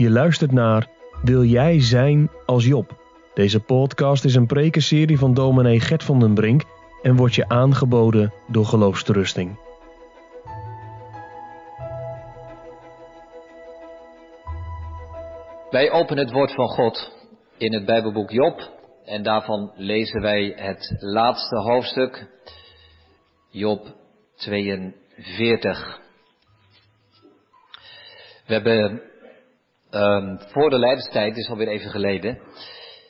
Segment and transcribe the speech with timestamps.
[0.00, 0.86] Je luistert naar
[1.22, 2.98] Wil jij zijn als Job?
[3.34, 6.62] Deze podcast is een prekenserie van dominee Gert van den Brink
[7.02, 9.58] en wordt je aangeboden door Geloofsterusting.
[15.70, 17.12] Wij openen het woord van God
[17.58, 18.70] in het Bijbelboek Job
[19.04, 22.26] en daarvan lezen wij het laatste hoofdstuk,
[23.50, 23.94] Job
[24.36, 26.00] 42.
[28.46, 29.09] We hebben
[29.90, 32.38] um, voor de Leiderstijd, is alweer even geleden,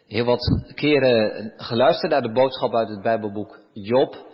[0.07, 4.29] heel wat keren geluisterd naar de boodschap uit het Bijbelboek Job.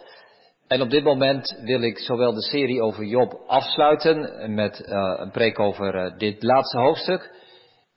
[0.68, 5.30] En op dit moment wil ik zowel de serie over Job afsluiten met uh, een
[5.30, 7.34] preek over uh, dit laatste hoofdstuk.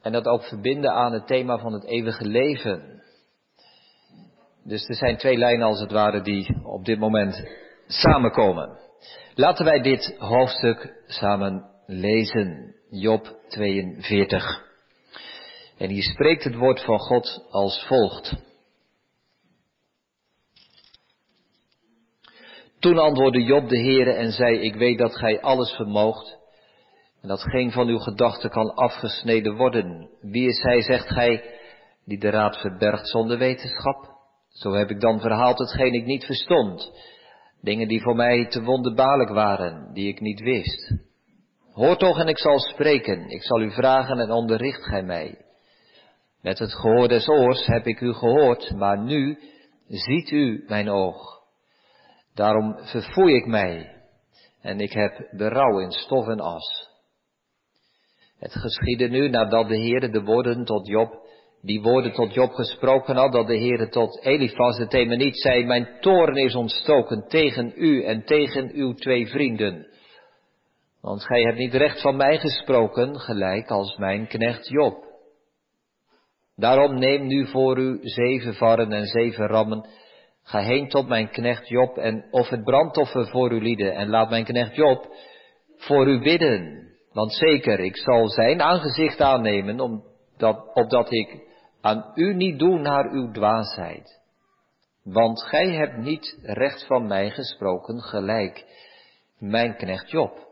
[0.02, 3.04] En dat ook verbinden aan het thema van het eeuwige leven.
[4.64, 7.44] Dus er zijn twee lijnen als het ware die op dit moment
[7.88, 8.78] samenkomen.
[9.36, 12.76] Laten wij dit hoofdstuk samen lezen.
[12.92, 14.68] Job 42.
[15.78, 18.36] En hier spreekt het woord van God als volgt.
[22.80, 26.38] Toen antwoordde Job de Heere en zei, ik weet dat gij alles vermoogt
[27.22, 30.10] en dat geen van uw gedachten kan afgesneden worden.
[30.22, 31.60] Wie is hij, zegt gij,
[32.06, 34.18] die de raad verbergt zonder wetenschap?
[34.50, 36.92] Zo heb ik dan verhaald hetgeen ik niet verstond.
[37.62, 41.09] Dingen die voor mij te wonderbaarlijk waren, die ik niet wist.
[41.74, 45.38] Hoor toch en ik zal spreken, ik zal u vragen en onderricht gij mij.
[46.42, 49.40] Met het gehoor des oors heb ik u gehoord, maar nu
[49.88, 51.40] ziet u mijn oog.
[52.34, 54.00] Daarom verfoei ik mij
[54.62, 56.90] en ik heb berouw in stof en as.
[58.40, 61.28] Het geschiedde nu nadat de Heere de woorden tot Job,
[61.62, 65.88] die woorden tot Job gesproken had, dat de Heere tot Elifas de Temeniet zei, mijn
[66.00, 69.88] toren is ontstoken tegen u en tegen uw twee vrienden.
[71.02, 75.08] Want gij hebt niet recht van mij gesproken, gelijk als mijn knecht Job.
[76.56, 79.86] Daarom neem nu voor u zeven varren en zeven rammen,
[80.44, 84.44] ga heen tot mijn knecht Job en offer brandoffer voor uw lieden en laat mijn
[84.44, 85.16] knecht Job
[85.76, 86.88] voor u bidden.
[87.12, 91.48] Want zeker, ik zal zijn aangezicht aannemen, omdat, opdat ik
[91.82, 94.20] aan u niet doe naar uw dwaasheid.
[95.04, 98.66] Want gij hebt niet recht van mij gesproken, gelijk
[99.38, 100.49] mijn knecht Job.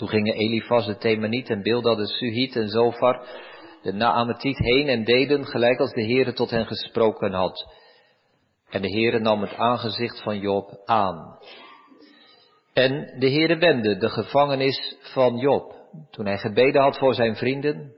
[0.00, 3.26] Toen gingen Elifas de Themaniet en Bildad de Suhit en Zofar
[3.82, 7.74] de Naametiet heen en deden gelijk als de Heere tot hen gesproken had.
[8.70, 11.38] En de Heere nam het aangezicht van Job aan.
[12.72, 15.74] En de Heere wende de gevangenis van Job,
[16.10, 17.94] toen hij gebeden had voor zijn vrienden.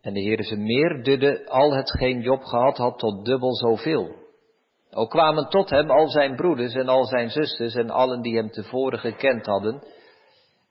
[0.00, 4.14] En de Heere ze meer dudde al hetgeen Job gehad had tot dubbel zoveel.
[4.90, 8.50] Ook kwamen tot hem al zijn broeders en al zijn zusters en allen die hem
[8.50, 9.82] tevoren gekend hadden,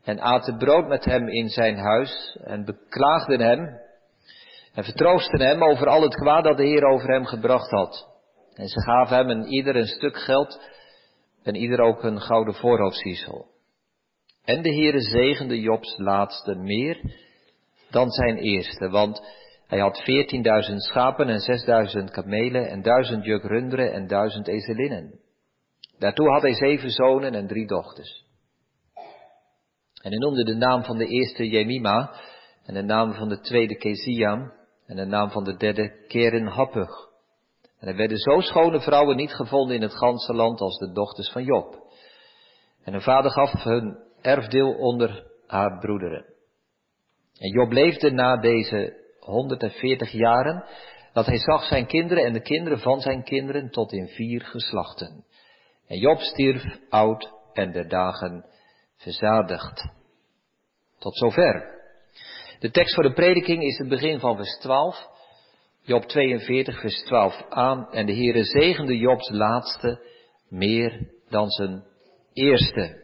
[0.04, 3.80] en aten brood met hem in zijn huis, en beklaagden hem,
[4.74, 8.10] en vertroosten hem over al het kwaad dat de Heer over hem gebracht had.
[8.54, 10.62] En ze gaven hem een ieder een stuk geld,
[11.44, 13.50] en ieder ook een gouden voorhoofdciesel.
[14.46, 17.00] En de Heere zegende Jobs laatste meer
[17.90, 19.22] dan zijn eerste, want
[19.68, 25.20] hij had veertienduizend schapen en zesduizend kamelen en duizend juk runderen en duizend ezelinnen.
[26.00, 28.21] Daartoe had hij zeven zonen en drie dochters.
[30.02, 32.14] En hij noemde de naam van de eerste Jemima
[32.66, 34.54] en de naam van de tweede Keziam
[34.86, 37.10] en de naam van de derde Keren Happug.
[37.80, 41.32] En er werden zo schone vrouwen niet gevonden in het ganse land als de dochters
[41.32, 41.76] van Job.
[42.84, 46.26] En hun vader gaf hun erfdeel onder haar broederen.
[47.38, 50.66] En Job leefde na deze 140 jaren,
[51.14, 55.26] dat hij zag zijn kinderen en de kinderen van zijn kinderen tot in vier geslachten.
[55.88, 58.46] En Job stierf oud en de dagen
[59.02, 59.90] verzadigd.
[61.00, 61.80] Tot zover.
[62.60, 65.08] De tekst voor de prediking is het begin van vers 12.
[65.84, 67.92] Job 42, vers 12 aan.
[67.92, 70.02] En de Heere zegende Jobs laatste
[70.50, 71.84] meer dan zijn
[72.34, 73.00] eerste.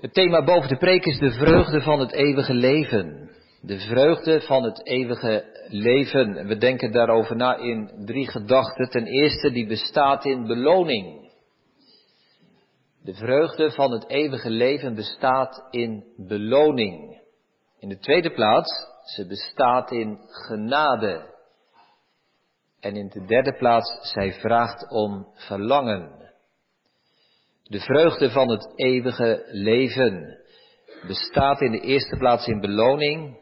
[0.00, 3.30] Het thema boven de preek is de vreugde van het eeuwige leven.
[3.60, 6.46] De vreugde van het eeuwige leven.
[6.46, 8.88] We denken daarover na in drie gedachten.
[8.90, 11.25] Ten eerste, die bestaat in beloning.
[13.06, 17.20] De vreugde van het eeuwige leven bestaat in beloning.
[17.78, 18.70] In de tweede plaats,
[19.04, 21.34] ze bestaat in genade.
[22.80, 26.32] En in de derde plaats, zij vraagt om verlangen.
[27.62, 30.38] De vreugde van het eeuwige leven
[31.06, 33.38] bestaat in de eerste plaats in beloning.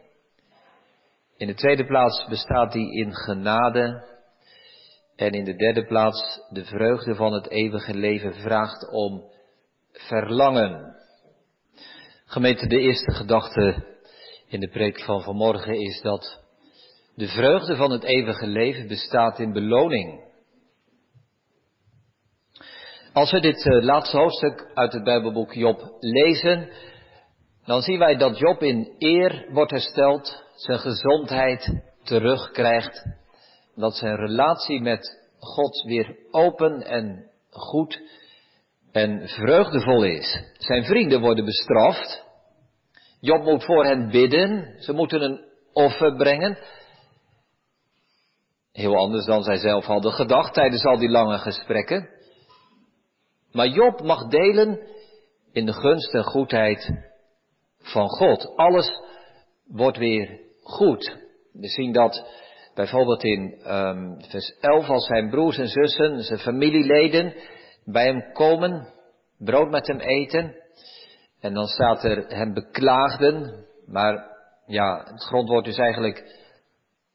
[1.36, 4.04] In de tweede plaats bestaat die in genade.
[5.16, 9.32] En in de derde plaats, de vreugde van het eeuwige leven vraagt om
[9.94, 10.96] verlangen.
[12.24, 13.84] Gemeente, de eerste gedachte
[14.48, 16.40] in de preek van vanmorgen is dat
[17.14, 20.22] de vreugde van het eeuwige leven bestaat in beloning.
[23.12, 26.68] Als we dit eh, laatste hoofdstuk uit het Bijbelboek Job lezen,
[27.64, 33.06] dan zien wij dat Job in eer wordt hersteld, zijn gezondheid terugkrijgt,
[33.74, 38.00] dat zijn relatie met God weer open en goed
[38.94, 40.42] en vreugdevol is.
[40.58, 42.22] Zijn vrienden worden bestraft.
[43.20, 44.74] Job moet voor hen bidden.
[44.78, 46.58] Ze moeten een offer brengen.
[48.72, 52.08] Heel anders dan zij zelf hadden gedacht tijdens al die lange gesprekken.
[53.52, 54.80] Maar Job mag delen
[55.52, 56.90] in de gunst en goedheid
[57.78, 58.56] van God.
[58.56, 59.02] Alles
[59.66, 61.16] wordt weer goed.
[61.52, 62.26] We zien dat
[62.74, 67.34] bijvoorbeeld in um, vers 11 als zijn broers en zussen, zijn familieleden
[67.84, 68.88] bij hem komen,
[69.38, 70.54] brood met hem eten.
[71.40, 74.26] En dan staat er hem beklaagden, maar
[74.66, 76.42] ja, het grondwoord is eigenlijk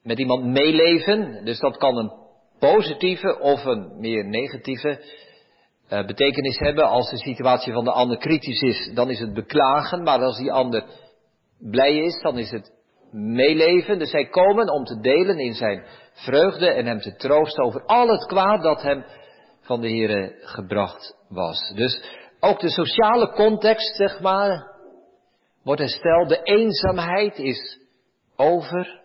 [0.03, 1.45] met iemand meeleven.
[1.45, 2.11] Dus dat kan een
[2.59, 5.01] positieve of een meer negatieve
[5.89, 6.87] uh, betekenis hebben.
[6.87, 10.03] Als de situatie van de ander kritisch is, dan is het beklagen.
[10.03, 10.83] Maar als die ander
[11.59, 12.71] blij is, dan is het
[13.11, 13.99] meeleven.
[13.99, 15.83] Dus zij komen om te delen in zijn
[16.13, 19.05] vreugde en hem te troosten over al het kwaad dat hem
[19.69, 21.71] van de Heere gebracht was.
[21.75, 22.01] Dus
[22.39, 24.71] ook de sociale context, zeg maar,
[25.63, 26.29] wordt hersteld.
[26.29, 27.79] De eenzaamheid is
[28.35, 29.01] over.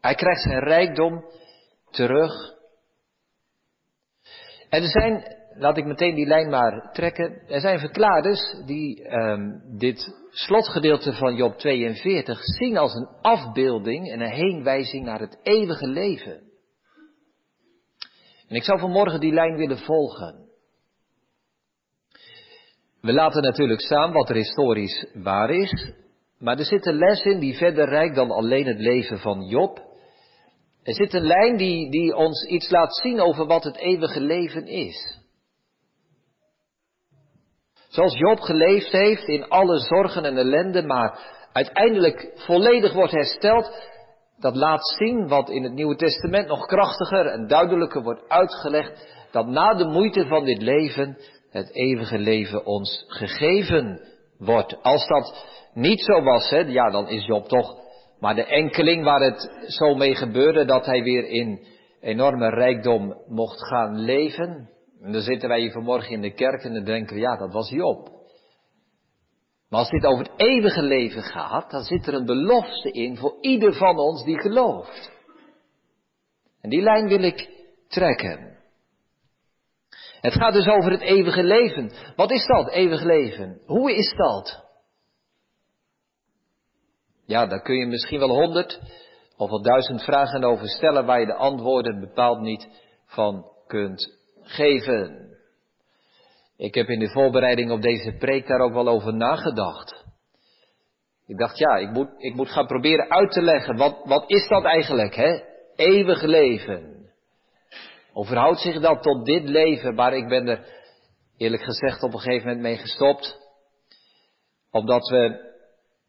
[0.00, 1.24] Hij krijgt zijn rijkdom
[1.90, 2.32] terug.
[4.68, 9.62] En er zijn, laat ik meteen die lijn maar trekken, er zijn verklaarders die um,
[9.78, 15.86] dit slotgedeelte van Job 42 zien als een afbeelding en een heenwijzing naar het eeuwige
[15.86, 16.47] leven.
[18.48, 20.46] En ik zou vanmorgen die lijn willen volgen.
[23.00, 25.92] We laten natuurlijk staan wat er historisch waar is,
[26.38, 29.86] maar er zit een les in die verder reikt dan alleen het leven van Job.
[30.82, 34.66] Er zit een lijn die, die ons iets laat zien over wat het eeuwige leven
[34.66, 35.18] is.
[37.88, 43.72] Zoals Job geleefd heeft in alle zorgen en ellende, maar uiteindelijk volledig wordt hersteld,
[44.40, 49.46] dat laat zien wat in het Nieuwe Testament nog krachtiger en duidelijker wordt uitgelegd, dat
[49.46, 51.18] na de moeite van dit leven
[51.50, 54.00] het eeuwige leven ons gegeven
[54.38, 54.82] wordt.
[54.82, 57.76] Als dat niet zo was, hè, ja, dan is Job toch
[58.20, 61.66] maar de enkeling waar het zo mee gebeurde dat hij weer in
[62.00, 64.70] enorme rijkdom mocht gaan leven.
[65.02, 67.52] En dan zitten wij hier vanmorgen in de kerk en dan denken we, ja, dat
[67.52, 68.17] was Job.
[69.68, 73.36] Maar als dit over het eeuwige leven gaat, dan zit er een belofte in voor
[73.40, 75.10] ieder van ons die gelooft.
[76.60, 77.50] En die lijn wil ik
[77.88, 78.58] trekken.
[80.20, 81.92] Het gaat dus over het eeuwige leven.
[82.16, 83.60] Wat is dat, eeuwig leven?
[83.66, 84.66] Hoe is dat?
[87.26, 88.80] Ja, daar kun je misschien wel honderd
[89.36, 92.68] of wel duizend vragen over stellen waar je de antwoorden bepaald niet
[93.06, 95.27] van kunt geven.
[96.58, 100.04] Ik heb in de voorbereiding op deze preek daar ook wel over nagedacht.
[101.26, 104.48] Ik dacht, ja, ik moet, ik moet gaan proberen uit te leggen, wat, wat is
[104.48, 105.40] dat eigenlijk, hè?
[105.76, 107.10] Eeuwig leven.
[108.12, 110.66] Hoe verhoudt zich dat tot dit leven, maar ik ben er
[111.36, 113.38] eerlijk gezegd op een gegeven moment mee gestopt.
[114.70, 115.52] Omdat we,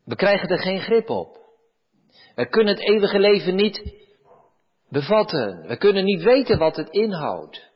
[0.06, 1.38] we krijgen er geen grip op.
[2.36, 3.94] We kunnen het eeuwige leven niet
[4.90, 5.68] bevatten.
[5.68, 7.69] We kunnen niet weten wat het inhoudt.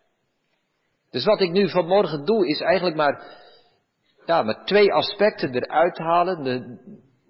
[1.13, 3.23] Dus wat ik nu vanmorgen doe, is eigenlijk maar,
[4.25, 6.43] ja, met twee aspecten eruit halen.
[6.43, 6.77] De,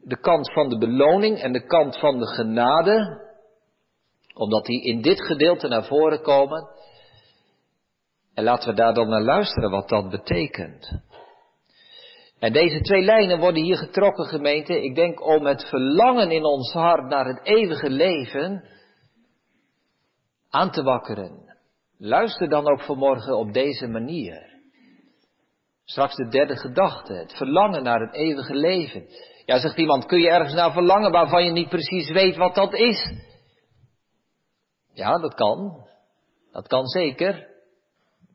[0.04, 3.22] de kant van de beloning en de kant van de genade.
[4.34, 6.68] Omdat die in dit gedeelte naar voren komen.
[8.34, 11.02] En laten we daar dan naar luisteren wat dat betekent.
[12.40, 14.84] En deze twee lijnen worden hier getrokken, gemeente.
[14.84, 18.64] Ik denk om het verlangen in ons hart naar het eeuwige leven
[20.50, 21.53] aan te wakkeren.
[22.06, 24.62] Luister dan ook vanmorgen op deze manier.
[25.84, 29.06] Straks de derde gedachte, het verlangen naar het eeuwige leven.
[29.46, 32.74] Ja, zegt iemand, kun je ergens naar verlangen waarvan je niet precies weet wat dat
[32.74, 33.14] is?
[34.94, 35.88] Ja, dat kan.
[36.52, 37.48] Dat kan zeker.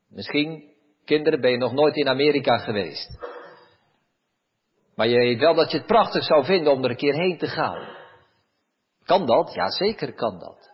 [0.09, 0.73] Misschien,
[1.05, 3.19] kinderen, ben je nog nooit in Amerika geweest.
[4.95, 7.37] Maar je weet wel dat je het prachtig zou vinden om er een keer heen
[7.37, 7.87] te gaan.
[9.03, 9.53] Kan dat?
[9.53, 10.68] Ja, zeker kan dat.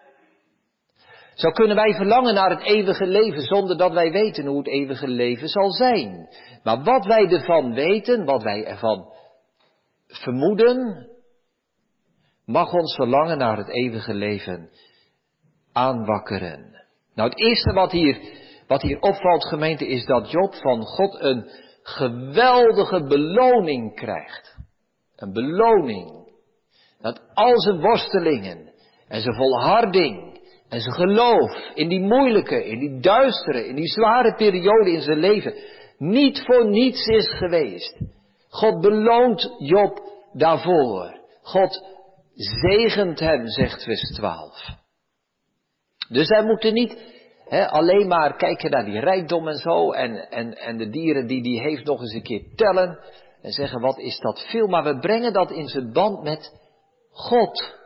[1.36, 5.08] Zo kunnen wij verlangen naar het eeuwige leven zonder dat wij weten hoe het eeuwige
[5.08, 6.30] leven zal zijn.
[6.64, 9.14] Maar wat wij ervan weten, wat wij ervan
[10.08, 11.08] vermoeden,
[12.46, 14.70] mag ons verlangen naar het eeuwige leven
[15.74, 16.84] aanwakkeren.
[17.14, 18.20] Nou, het eerste wat hier,
[18.68, 21.50] wat hier opvalt, gemeente, is dat Job van God een
[21.84, 24.58] geweldige beloning krijgt.
[25.16, 26.34] Een beloning.
[27.00, 28.74] Dat al zijn worstelingen
[29.08, 30.35] en zijn volharding
[30.70, 35.20] en zijn geloof in die moeilijke, in die duistere, in die zware periode in zijn
[35.20, 35.54] leven
[35.98, 37.98] niet voor niets is geweest.
[38.50, 40.00] God beloont Job
[40.34, 41.20] daarvoor.
[41.42, 41.86] God
[42.36, 44.84] zegent hem, zegt vers 12.
[46.10, 46.98] Dus wij moeten niet
[47.50, 51.62] alleen maar kijken naar die rijkdom en zo en, en, en de dieren die die
[51.62, 53.00] heeft nog eens een keer tellen
[53.42, 56.54] en zeggen wat is dat veel, maar we brengen dat in zijn band met
[57.12, 57.84] God.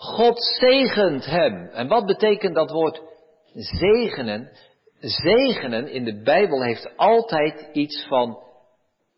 [0.00, 1.68] God zegent hem.
[1.68, 3.02] En wat betekent dat woord
[3.54, 4.50] zegenen?
[5.00, 8.42] Zegenen in de Bijbel heeft altijd iets van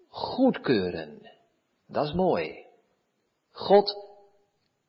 [0.08, 1.30] goedkeuren.
[1.88, 2.66] Dat is mooi.
[3.50, 3.94] God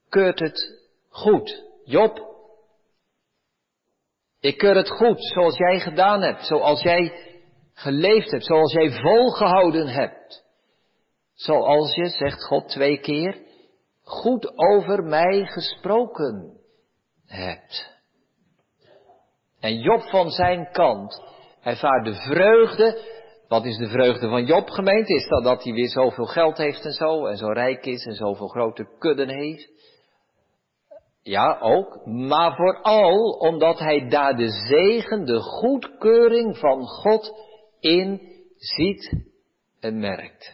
[0.09, 1.63] keurt het goed.
[1.85, 2.35] Job,
[4.39, 7.13] ik keur het goed zoals jij gedaan hebt, zoals jij
[7.73, 10.43] geleefd hebt, zoals jij volgehouden hebt.
[11.33, 13.42] Zoals je, zegt God twee keer,
[14.03, 16.57] goed over mij gesproken
[17.25, 17.91] hebt.
[19.59, 21.21] En Job van zijn kant
[21.61, 23.11] ervaart de vreugde.
[23.47, 25.13] Wat is de vreugde van Job gemeente?
[25.13, 28.15] Is dat dat hij weer zoveel geld heeft en zo, en zo rijk is en
[28.15, 29.71] zoveel grote kudden heeft?
[31.21, 32.05] Ja, ook.
[32.05, 37.33] Maar vooral omdat hij daar de zegen, de goedkeuring van God
[37.79, 38.21] in
[38.57, 39.25] ziet
[39.79, 40.53] en merkt.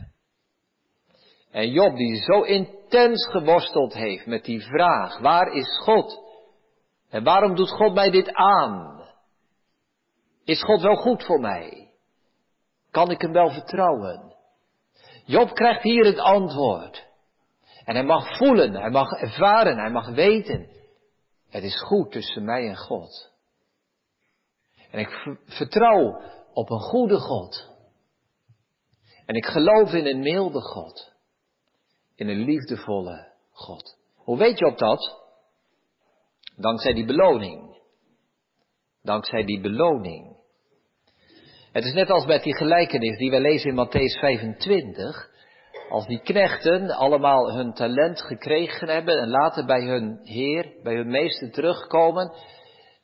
[1.52, 6.28] En Job die zo intens geworsteld heeft met die vraag, waar is God?
[7.10, 9.08] En waarom doet God mij dit aan?
[10.44, 11.92] Is God wel goed voor mij?
[12.92, 14.36] Kan ik hem wel vertrouwen?
[15.26, 17.08] Job krijgt hier het antwoord.
[17.86, 20.68] En hij mag voelen, hij mag ervaren, hij mag weten.
[21.50, 23.32] Het is goed tussen mij en God.
[24.92, 26.22] En ik vertrouw
[26.54, 27.68] op een goede God.
[29.26, 31.14] En ik geloof in een milde God.
[32.20, 33.98] In een liefdevolle God.
[34.16, 35.22] Hoe weet je op dat?
[36.56, 37.78] Dankzij die beloning.
[39.04, 40.38] Dankzij die beloning.
[41.72, 45.30] Het is net als met die gelijkenis die we lezen in Matthäus 25.
[45.90, 51.10] Als die knechten allemaal hun talent gekregen hebben en later bij hun heer, bij hun
[51.10, 52.34] meester terugkomen.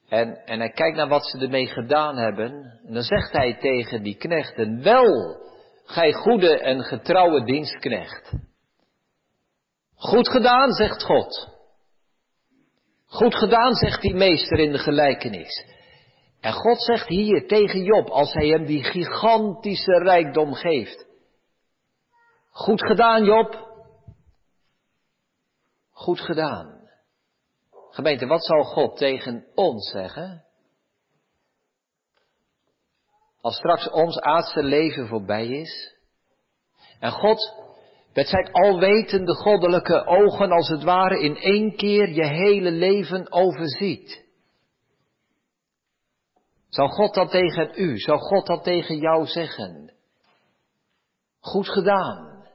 [0.10, 2.80] En, en hij kijkt naar wat ze ermee gedaan hebben.
[2.88, 5.38] En dan zegt hij tegen die knechten, wel,
[5.86, 8.54] gij goede en getrouwe dienstknecht.
[10.06, 11.50] Goed gedaan, zegt God.
[13.06, 15.66] Goed gedaan, zegt die meester in de gelijkenis.
[16.40, 21.06] En God zegt hier tegen Job, als hij hem die gigantische rijkdom geeft.
[22.50, 23.68] Goed gedaan, Job.
[25.92, 26.90] Goed gedaan.
[27.90, 30.46] Gemeente, wat zal God tegen ons zeggen?
[33.42, 35.96] Als straks ons aardse leven voorbij is.
[37.00, 37.65] En God
[38.16, 44.26] met zijn alwetende goddelijke ogen als het ware in één keer je hele leven overziet.
[46.70, 49.94] Zou God dat tegen u, zou God dat tegen jou zeggen?
[51.40, 52.46] Goed gedaan.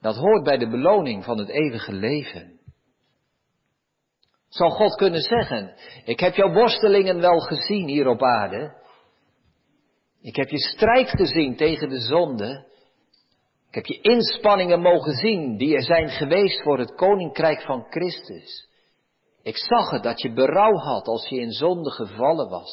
[0.00, 2.60] Dat hoort bij de beloning van het eeuwige leven.
[4.48, 8.84] Zal God kunnen zeggen, ik heb jouw worstelingen wel gezien hier op aarde.
[10.20, 12.74] Ik heb je strijd gezien tegen de zonde.
[13.76, 18.68] Ik heb je inspanningen mogen zien die er zijn geweest voor het koninkrijk van Christus.
[19.42, 22.72] Ik zag het dat je berouw had als je in zonde gevallen was.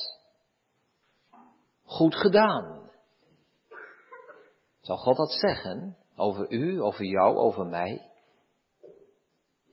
[1.86, 2.89] Goed gedaan.
[4.81, 8.01] Zal God dat zeggen over u, over jou, over mij?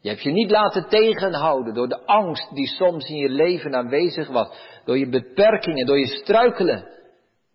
[0.00, 4.28] Je hebt je niet laten tegenhouden door de angst die soms in je leven aanwezig
[4.28, 4.48] was,
[4.84, 6.88] door je beperkingen, door je struikelen.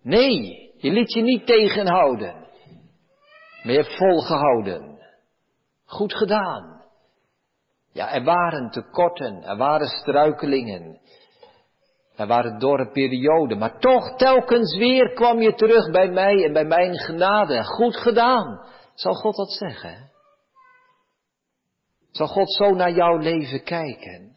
[0.02, 2.45] Nee, je liet je niet tegenhouden.
[3.74, 5.00] Hebt volgehouden.
[5.86, 6.84] Goed gedaan.
[7.92, 11.00] Ja, er waren tekorten, er waren struikelingen.
[12.16, 16.66] Er waren dorre perioden, maar toch telkens weer kwam je terug bij mij en bij
[16.66, 17.64] mijn genade.
[17.64, 18.68] Goed gedaan.
[18.94, 20.12] Zal God dat zeggen?
[22.12, 24.36] Zal God zo naar jouw leven kijken?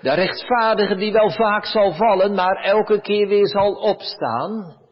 [0.00, 4.82] De rechtvaardige die wel vaak zal vallen, maar elke keer weer zal opstaan.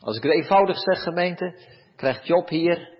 [0.00, 1.58] Als ik het eenvoudig zeg, gemeente,
[1.96, 2.98] krijgt Job hier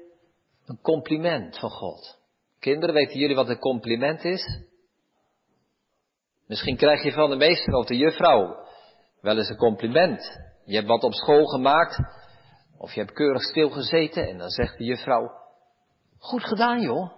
[0.67, 2.19] een compliment van God.
[2.59, 4.69] Kinderen, weten jullie wat een compliment is?
[6.47, 8.67] Misschien krijg je van de meester of de juffrouw
[9.21, 10.41] wel eens een compliment.
[10.65, 11.99] Je hebt wat op school gemaakt,
[12.79, 15.31] of je hebt keurig stilgezeten en dan zegt de juffrouw,
[16.19, 17.13] goed gedaan joh.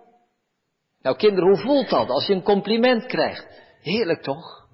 [1.01, 3.47] Nou kinderen, hoe voelt dat als je een compliment krijgt?
[3.81, 4.69] Heerlijk toch?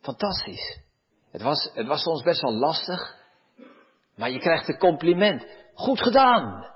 [0.00, 0.80] Fantastisch.
[1.30, 3.23] Het was, het was soms best wel lastig.
[4.16, 5.46] Maar je krijgt een compliment.
[5.74, 6.72] Goed gedaan.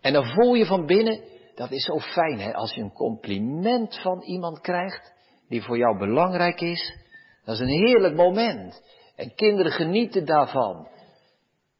[0.00, 1.20] En dan voel je van binnen,
[1.54, 5.12] dat is zo fijn hè, als je een compliment van iemand krijgt
[5.48, 6.98] die voor jou belangrijk is.
[7.44, 8.82] Dat is een heerlijk moment.
[9.16, 10.88] En kinderen genieten daarvan.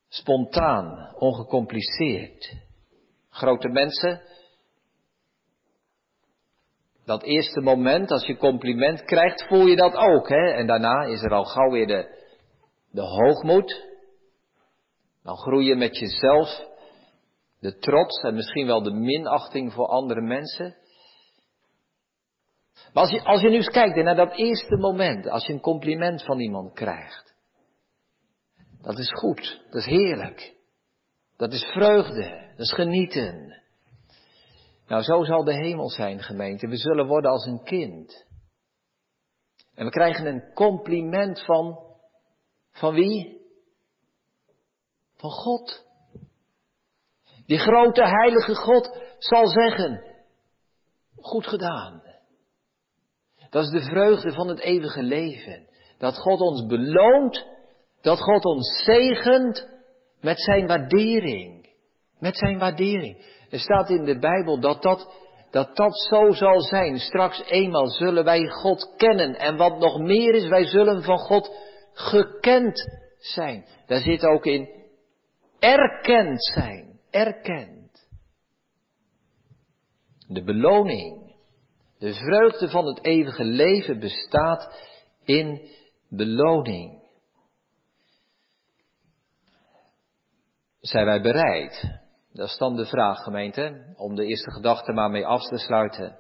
[0.08, 2.54] Spontaan, ongecompliceerd.
[3.30, 4.22] Grote mensen,
[7.04, 10.28] dat eerste moment als je compliment krijgt, voel je dat ook.
[10.28, 10.50] Hè?
[10.50, 12.22] En daarna is er al gauw weer de,
[12.92, 13.90] de hoogmoed.
[15.22, 16.70] Dan groei je met jezelf
[17.61, 20.76] de trots en misschien wel de minachting voor andere mensen.
[22.92, 25.61] Maar als je, als je nu eens kijkt naar dat eerste moment, als je een
[25.61, 27.34] compliment van iemand krijgt.
[28.82, 30.54] Dat is goed, dat is heerlijk.
[31.37, 33.62] Dat is vreugde, dat is genieten.
[34.87, 36.68] Nou, zo zal de hemel zijn, gemeente.
[36.68, 38.26] We zullen worden als een kind.
[39.75, 41.78] En we krijgen een compliment van,
[42.73, 43.41] van wie?
[45.17, 45.85] Van God.
[47.47, 50.05] Die grote heilige God zal zeggen,
[51.17, 52.02] goed gedaan.
[53.50, 55.69] Dat is de vreugde van het eeuwige leven.
[55.99, 57.47] Dat God ons beloont,
[58.00, 59.69] dat God ons zegent
[60.21, 61.69] met zijn waardering.
[62.19, 63.26] Met zijn waardering.
[63.50, 65.12] Er staat in de Bijbel dat dat,
[65.50, 66.99] dat dat zo zal zijn.
[66.99, 69.35] Straks eenmaal zullen wij God kennen.
[69.35, 71.62] En wat nog meer is, wij zullen van God
[71.92, 73.66] gekend zijn.
[73.87, 74.68] Daar zit ook in
[75.58, 77.00] erkend zijn.
[77.11, 78.08] Erkend.
[80.28, 81.34] De beloning,
[81.99, 84.88] de vreugde van het eeuwige leven bestaat
[85.25, 85.70] in
[86.08, 87.00] beloning.
[90.80, 92.00] Zijn wij bereid
[92.32, 96.18] dat is dan de vraag, gemeente, om de eerste gedachte maar mee af te sluiten.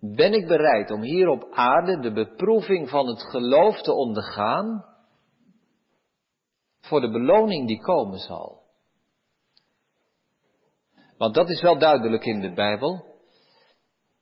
[0.00, 4.84] Ben ik bereid om hier op aarde de beproeving van het geloof te ondergaan
[6.80, 8.62] voor de beloning die komen zal?
[11.16, 13.04] Want dat is wel duidelijk in de Bijbel.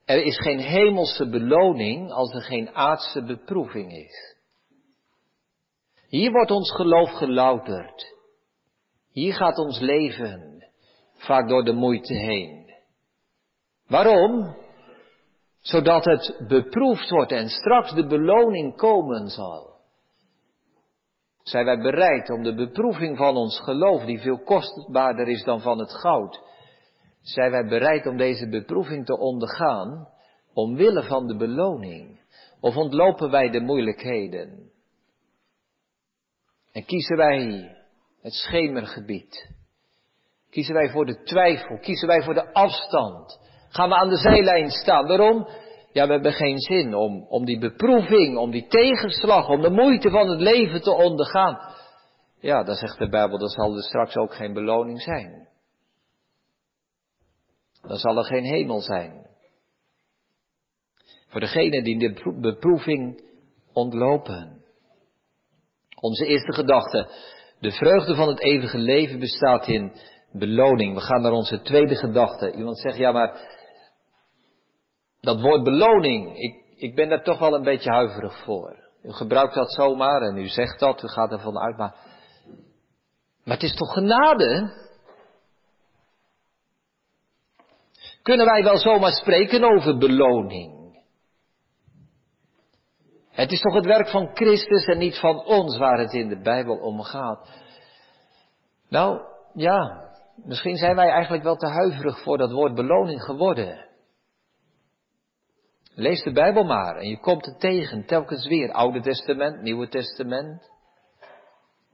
[0.04, 4.36] Er is geen hemelse beloning als er geen aardse beproeving is.
[6.08, 8.14] Hier wordt ons geloof gelouterd.
[9.10, 10.66] Hier gaat ons leven
[11.12, 12.74] vaak door de moeite heen.
[13.86, 14.56] Waarom?
[15.66, 19.74] Zodat het beproefd wordt en straks de beloning komen zal.
[21.42, 25.78] Zijn wij bereid om de beproeving van ons geloof, die veel kostbaarder is dan van
[25.78, 26.40] het goud,
[27.20, 30.08] zijn wij bereid om deze beproeving te ondergaan,
[30.54, 32.20] omwille van de beloning?
[32.60, 34.70] Of ontlopen wij de moeilijkheden?
[36.72, 37.70] En kiezen wij
[38.22, 39.50] het schemergebied.
[40.50, 43.44] Kiezen wij voor de twijfel, kiezen wij voor de afstand.
[43.68, 45.06] Gaan we aan de zijlijn staan.
[45.06, 45.48] Waarom?
[45.92, 50.10] Ja, we hebben geen zin om, om die beproeving, om die tegenslag, om de moeite
[50.10, 51.58] van het leven te ondergaan.
[52.40, 55.48] Ja, dan zegt de Bijbel, dan zal er straks ook geen beloning zijn.
[57.80, 59.26] Dan zal er geen hemel zijn.
[61.28, 63.22] Voor degenen die de beproeving
[63.72, 64.64] ontlopen.
[66.00, 67.08] Onze eerste gedachte.
[67.60, 69.92] De vreugde van het eeuwige leven bestaat in
[70.38, 70.94] beloning.
[70.94, 72.52] We gaan naar onze tweede gedachte.
[72.52, 73.40] Iemand zegt, ja maar,
[75.20, 78.84] dat woord beloning, ik, ik ben daar toch wel een beetje huiverig voor.
[79.02, 81.94] U gebruikt dat zomaar en u zegt dat, u gaat ervan uit, maar,
[83.44, 84.72] maar het is toch genade?
[88.22, 90.74] Kunnen wij wel zomaar spreken over beloning?
[93.30, 96.40] Het is toch het werk van Christus en niet van ons waar het in de
[96.40, 97.48] Bijbel om gaat.
[98.88, 99.20] Nou,
[99.54, 100.05] ja,
[100.44, 103.84] misschien zijn wij eigenlijk wel te huiverig voor dat woord beloning geworden.
[105.94, 110.70] Lees de Bijbel maar en je komt het tegen, telkens weer, Oude Testament, Nieuwe Testament.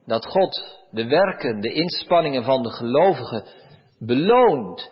[0.05, 3.45] Dat God de werken, de inspanningen van de gelovigen
[3.99, 4.91] beloont.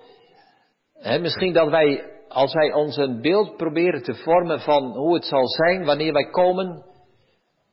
[0.93, 5.25] He, misschien dat wij als wij ons een beeld proberen te vormen van hoe het
[5.25, 6.85] zal zijn wanneer wij komen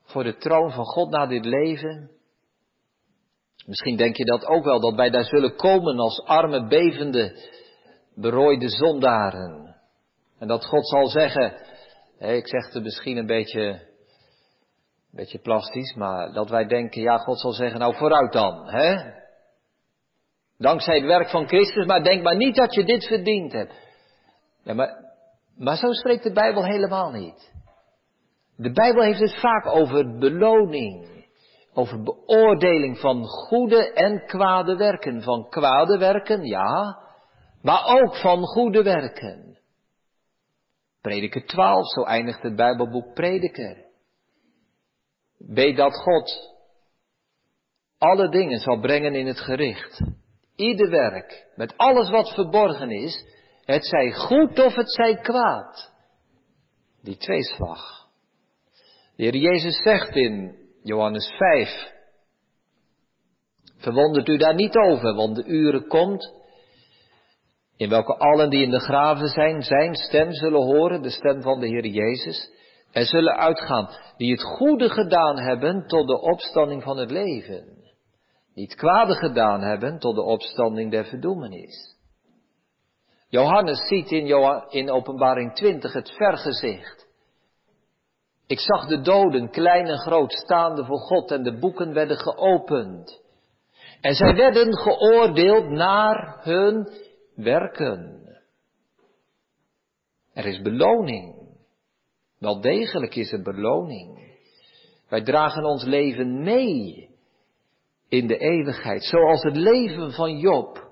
[0.03, 2.11] voor de troon van God na dit leven.
[3.69, 7.37] Misschien denk je dat ook wel, dat wij daar zullen komen als arme, bevende,
[8.15, 9.77] berooide zondaren.
[10.39, 11.53] En dat God zal zeggen,
[12.19, 13.81] ik zeg het misschien een beetje, een
[15.11, 19.13] beetje plastisch, maar dat wij denken, ja, God zal zeggen, nou vooruit dan, hè?
[20.59, 23.75] Dankzij het werk van Christus, maar denk maar niet dat je dit verdiend hebt.
[24.63, 24.95] Ja, maar,
[25.57, 27.53] maar zo spreekt de Bijbel helemaal niet.
[28.57, 31.18] De Bijbel heeft het vaak over beloning,
[31.73, 35.23] over beoordeling van goede en kwade werken.
[35.23, 36.99] Van kwade werken, ja,
[37.63, 39.59] maar ook van goede werken.
[41.01, 43.87] Prediker 12, zo eindigt het Bijbelboek Prediker.
[45.39, 46.57] Weet dat God
[47.99, 50.01] alle dingen zal brengen in het gericht.
[50.57, 53.25] Ieder werk, met alles wat verborgen is,
[53.65, 55.93] het zij goed of het zij kwaad.
[57.03, 58.09] Die tweeslag.
[59.17, 60.58] De Heer Jezus zegt in
[60.89, 61.93] Johannes 5,
[63.77, 66.33] verwondert u daar niet over, want de uren komt
[67.77, 71.61] in welke allen die in de graven zijn, zijn stem zullen horen, de stem van
[71.61, 72.51] de Heer Jezus,
[72.93, 77.65] en zullen uitgaan, die het goede gedaan hebben tot de opstanding van het leven,
[78.55, 81.97] die het kwade gedaan hebben tot de opstanding der verdoemenis.
[83.29, 84.27] Johannes ziet in,
[84.69, 86.98] in openbaring 20 het vergezicht.
[88.49, 93.23] Ik zag de doden, klein en groot, staande voor God en de boeken werden geopend.
[94.01, 96.89] En zij werden geoordeeld naar hun
[97.35, 98.23] werken.
[100.33, 101.35] Er is beloning.
[102.39, 104.37] Wel degelijk is er beloning.
[105.09, 107.09] Wij dragen ons leven mee
[108.09, 110.89] in de eeuwigheid, zoals het leven van Job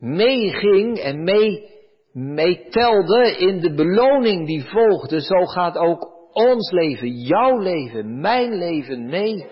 [0.00, 1.70] meeging en mee,
[2.12, 9.06] meetelde in de beloning die volgde, zo gaat ook ons leven, jouw leven, mijn leven
[9.06, 9.46] mee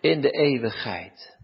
[0.00, 1.36] in de eeuwigheid.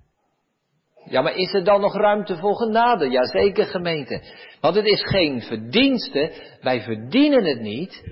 [1.04, 3.08] Ja, maar is er dan nog ruimte voor genade?
[3.10, 4.22] Jazeker gemeente.
[4.60, 8.02] Want het is geen verdienste, wij verdienen het niet,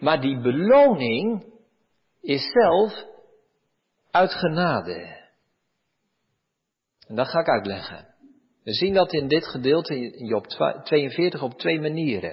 [0.00, 1.44] maar die beloning
[2.20, 3.04] is zelf
[4.10, 5.16] uit genade.
[7.06, 8.06] En dat ga ik uitleggen.
[8.64, 12.32] We zien dat in dit gedeelte in Job 42 op twee manieren.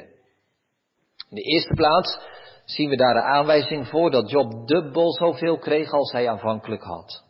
[1.29, 2.19] In de eerste plaats
[2.65, 7.23] zien we daar de aanwijzing voor dat Job dubbel zoveel kreeg als hij aanvankelijk had.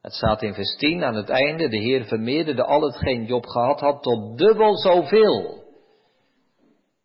[0.00, 3.80] Het staat in vers 10 aan het einde, de Heer vermeerderde al hetgeen Job gehad
[3.80, 5.60] had tot dubbel zoveel.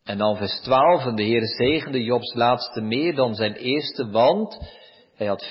[0.04, 4.58] En dan vers 12, en de Heer zegende Jobs laatste meer dan zijn eerste, want
[5.16, 5.50] hij had 14.000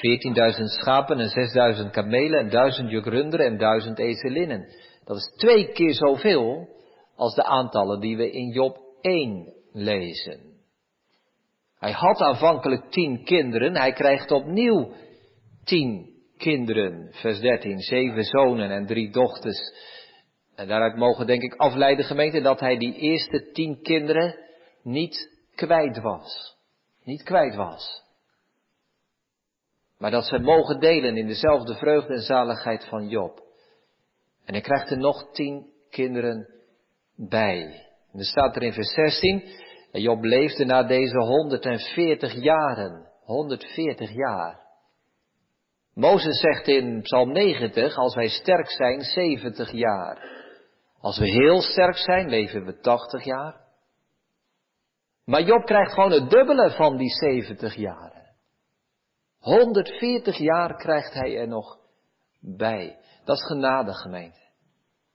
[0.64, 4.68] schapen en 6.000 kamelen en 1000 juk runderen en 1000 ezelinnen.
[5.04, 6.68] Dat is twee keer zoveel
[7.16, 10.45] als de aantallen die we in Job 1 lezen.
[11.78, 14.92] Hij had aanvankelijk tien kinderen, hij krijgt opnieuw
[15.64, 17.08] tien kinderen.
[17.12, 19.60] Vers 13, zeven zonen en drie dochters.
[20.54, 24.38] En daaruit mogen denk ik afleiden gemeente dat hij die eerste tien kinderen
[24.82, 26.56] niet kwijt was.
[27.04, 28.04] Niet kwijt was.
[29.98, 33.44] Maar dat ze mogen delen in dezelfde vreugde en zaligheid van Job.
[34.44, 36.48] En hij krijgt er nog tien kinderen
[37.16, 37.86] bij.
[38.12, 39.48] En er staat er in vers 16,
[39.96, 43.06] en Job leefde na deze 140 jaren.
[43.24, 44.60] 140 jaar.
[45.94, 50.18] Mozes zegt in Psalm 90, als wij sterk zijn, 70 jaar.
[51.00, 53.60] Als we heel sterk zijn, leven we 80 jaar.
[55.24, 58.34] Maar Job krijgt gewoon het dubbele van die 70 jaren.
[59.38, 61.78] 140 jaar krijgt hij er nog
[62.40, 62.98] bij.
[63.24, 64.40] Dat is genade, gemeente.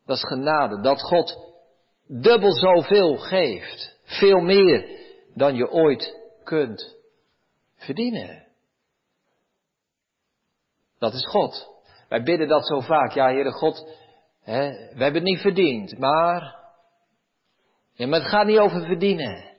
[0.06, 1.38] Dat is genade, dat God
[2.08, 4.00] dubbel zoveel geeft.
[4.20, 5.00] Veel meer
[5.34, 6.96] dan je ooit kunt
[7.76, 8.48] verdienen.
[11.00, 11.70] Dat is God.
[12.10, 13.12] Wij bidden dat zo vaak.
[13.12, 13.88] Ja, Heere God,
[14.42, 16.60] hè, we hebben het niet verdiend, maar...
[17.94, 19.52] Ja, maar het gaat niet over verdienen.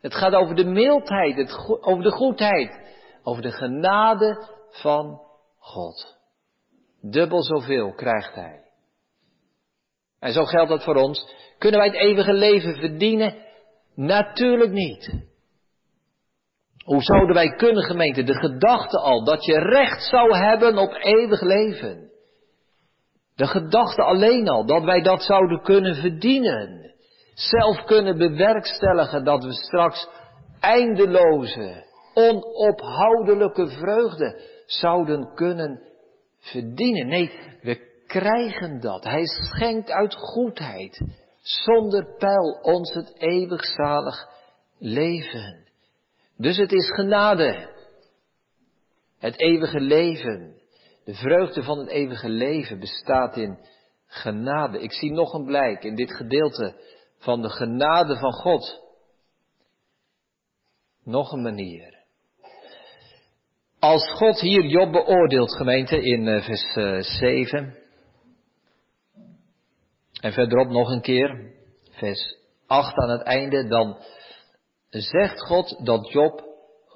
[0.00, 2.80] Het gaat over de mildheid, het, over de goedheid,
[3.22, 5.20] over de genade van
[5.58, 6.16] God.
[7.00, 8.64] Dubbel zoveel krijgt Hij.
[10.18, 11.34] En zo geldt dat voor ons.
[11.58, 13.34] Kunnen wij het eeuwige leven verdienen?
[13.94, 15.30] Natuurlijk niet.
[16.84, 21.40] Hoe zouden wij kunnen, gemeente, de gedachte al dat je recht zou hebben op eeuwig
[21.40, 22.10] leven.
[23.34, 26.94] De gedachte alleen al dat wij dat zouden kunnen verdienen.
[27.34, 30.08] Zelf kunnen bewerkstelligen dat we straks
[30.60, 35.80] eindeloze, onophoudelijke vreugde zouden kunnen
[36.38, 37.06] verdienen.
[37.06, 39.04] Nee, we krijgen dat.
[39.04, 41.00] Hij schenkt uit goedheid,
[41.42, 44.28] zonder pijl, ons het eeuwig zalig
[44.78, 45.68] leven.
[46.36, 47.70] Dus het is genade.
[49.18, 50.60] Het eeuwige leven.
[51.04, 53.58] De vreugde van het eeuwige leven bestaat in
[54.06, 54.80] genade.
[54.80, 56.74] Ik zie nog een blijk in dit gedeelte
[57.18, 58.80] van de genade van God.
[61.04, 62.00] Nog een manier.
[63.78, 66.72] Als God hier Job beoordeelt, gemeente, in eh, vers
[67.18, 67.81] 7.
[70.22, 71.52] En verderop nog een keer,
[71.90, 73.96] vers 8 aan het einde, dan
[74.88, 76.44] zegt God dat Job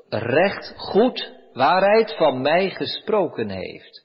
[0.08, 4.04] recht, goed, waarheid van mij gesproken heeft.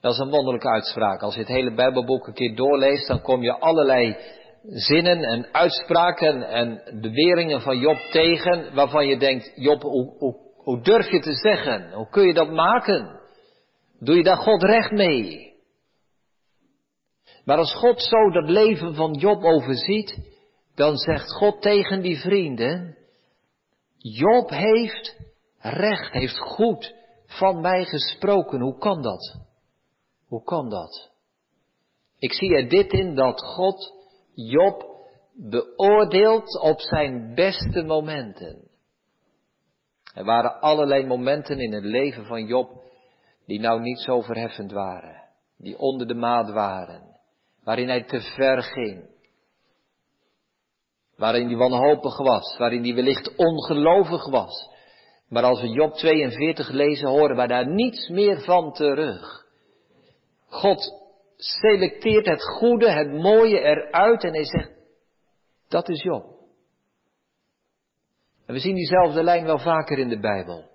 [0.00, 1.22] Dat is een wonderlijke uitspraak.
[1.22, 4.16] Als je het hele Bijbelboek een keer doorleest, dan kom je allerlei
[4.62, 11.10] zinnen en uitspraken en beweringen van Job tegen, waarvan je denkt, Job, hoe, hoe durf
[11.10, 11.92] je te zeggen?
[11.92, 13.20] Hoe kun je dat maken?
[13.98, 15.51] Doe je daar God recht mee?
[17.44, 20.18] Maar als God zo dat leven van Job overziet,
[20.74, 22.96] dan zegt God tegen die vrienden,
[23.96, 25.16] Job heeft
[25.58, 26.94] recht, heeft goed
[27.26, 28.60] van mij gesproken.
[28.60, 29.36] Hoe kan dat?
[30.26, 31.10] Hoe kan dat?
[32.18, 33.92] Ik zie er dit in dat God
[34.34, 34.92] Job
[35.34, 38.70] beoordeelt op zijn beste momenten.
[40.14, 42.82] Er waren allerlei momenten in het leven van Job
[43.46, 45.22] die nou niet zo verheffend waren,
[45.56, 47.11] die onder de maat waren,
[47.64, 49.10] waarin hij te ver ging,
[51.16, 54.70] waarin hij wanhopig was, waarin hij wellicht ongelovig was.
[55.28, 59.46] Maar als we Job 42 lezen, horen wij daar niets meer van terug.
[60.46, 61.02] God
[61.36, 64.70] selecteert het goede, het mooie eruit en hij zegt,
[65.68, 66.24] dat is Job.
[68.46, 70.70] En we zien diezelfde lijn wel vaker in de Bijbel.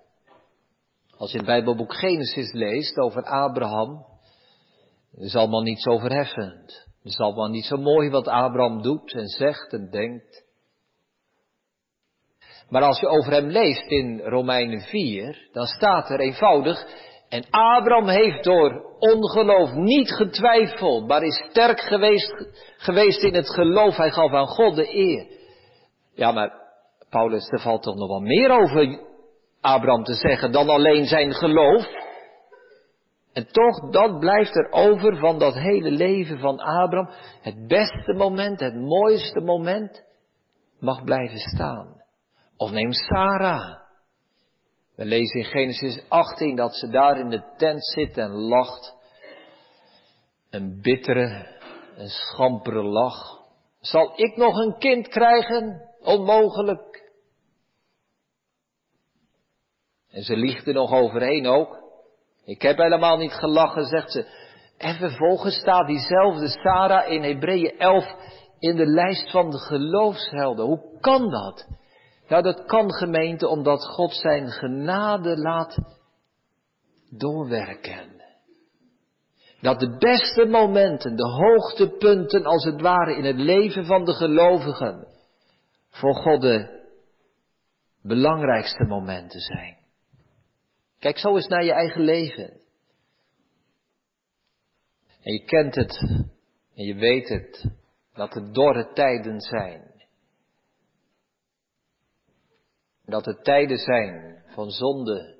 [1.16, 4.06] Als je het Bijbelboek Genesis leest over Abraham,
[5.20, 6.86] is allemaal niet zo verheffend.
[7.02, 10.46] Het is allemaal niet zo mooi wat Abraham doet en zegt en denkt.
[12.68, 16.86] Maar als je over hem leest in Romeinen 4, dan staat er eenvoudig,
[17.28, 22.34] en Abraham heeft door ongeloof niet getwijfeld, maar is sterk geweest,
[22.76, 23.96] geweest in het geloof.
[23.96, 25.26] Hij gaf aan God de eer.
[26.14, 26.52] Ja, maar
[27.10, 29.00] Paulus, er valt toch nog wel meer over
[29.60, 31.86] Abraham te zeggen dan alleen zijn geloof.
[33.38, 37.14] En toch, dat blijft er over van dat hele leven van Abraham.
[37.40, 40.04] Het beste moment, het mooiste moment
[40.80, 42.02] mag blijven staan.
[42.56, 43.78] Of neem Sarah.
[44.96, 48.94] We lezen in Genesis 18 dat ze daar in de tent zit en lacht.
[50.50, 51.60] Een bittere,
[51.96, 53.40] een schampere lach.
[53.80, 55.88] Zal ik nog een kind krijgen?
[56.00, 57.12] Onmogelijk.
[60.10, 61.87] En ze liegt er nog overheen ook.
[62.48, 64.26] Ik heb helemaal niet gelachen, zegt ze.
[64.78, 68.04] En vervolgens staat diezelfde Sarah in Hebreeën 11
[68.58, 70.64] in de lijst van de geloofshelden.
[70.64, 71.66] Hoe kan dat?
[72.28, 75.78] Nou, dat kan gemeente omdat God zijn genade laat
[77.10, 78.22] doorwerken.
[79.60, 85.06] Dat de beste momenten, de hoogtepunten als het ware in het leven van de gelovigen
[85.90, 86.86] voor God de
[88.02, 89.77] belangrijkste momenten zijn.
[90.98, 92.60] Kijk zo eens naar je eigen leven.
[95.20, 95.98] En je kent het
[96.74, 97.70] en je weet het,
[98.12, 100.06] dat het dorre tijden zijn.
[103.04, 105.36] Dat het tijden zijn van zonde,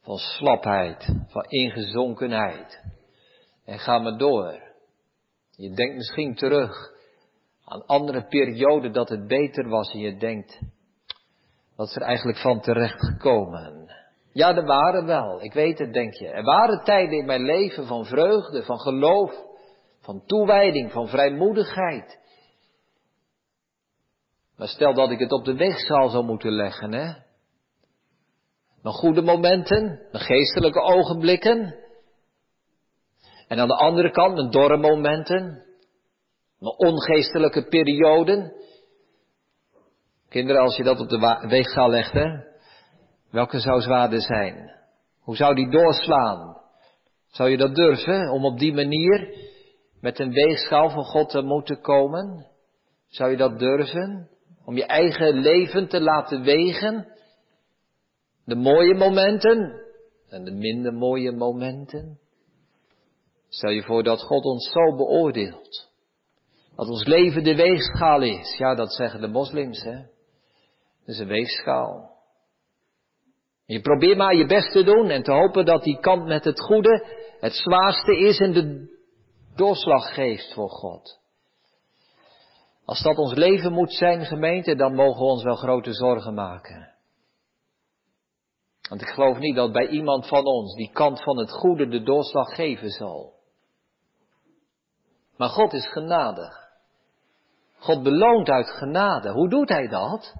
[0.00, 2.82] van slapheid, van ingezonkenheid.
[3.64, 4.62] En ga maar door.
[5.50, 6.94] Je denkt misschien terug
[7.64, 10.60] aan andere perioden dat het beter was en je denkt,
[11.76, 13.85] wat is er eigenlijk van terecht gekomen?
[14.36, 16.28] Ja, er waren wel, ik weet het, denk je.
[16.28, 19.32] Er waren tijden in mijn leven van vreugde, van geloof,
[20.00, 22.18] van toewijding, van vrijmoedigheid.
[24.56, 27.12] Maar stel dat ik het op de weegschaal zou moeten leggen, hè?
[28.82, 31.74] Mijn goede momenten, mijn geestelijke ogenblikken.
[33.48, 35.64] En aan de andere kant mijn dorre momenten,
[36.58, 38.52] mijn ongeestelijke perioden.
[40.28, 42.54] Kinderen, als je dat op de weegschaal legt, hè?
[43.36, 44.70] Welke zou zwaarder zijn?
[45.20, 46.56] Hoe zou die doorslaan?
[47.26, 49.34] Zou je dat durven om op die manier
[50.00, 52.46] met een weegschaal van God te moeten komen?
[53.08, 54.28] Zou je dat durven?
[54.64, 57.08] Om je eigen leven te laten wegen?
[58.44, 59.80] De mooie momenten
[60.28, 62.18] en de minder mooie momenten?
[63.48, 65.90] Stel je voor dat God ons zo beoordeelt.
[66.76, 68.56] Dat ons leven de weegschaal is.
[68.58, 69.96] Ja, dat zeggen de moslims, hè.
[69.96, 72.15] Dat is een weegschaal.
[73.66, 76.60] Je probeert maar je best te doen en te hopen dat die kant met het
[76.60, 77.06] goede
[77.40, 78.96] het zwaarste is en de
[79.54, 81.20] doorslag geeft voor God.
[82.84, 86.94] Als dat ons leven moet zijn, gemeente, dan mogen we ons wel grote zorgen maken.
[88.88, 92.02] Want ik geloof niet dat bij iemand van ons die kant van het goede de
[92.02, 93.34] doorslag geven zal.
[95.36, 96.64] Maar God is genadig.
[97.78, 99.32] God beloont uit genade.
[99.32, 100.34] Hoe doet hij dat?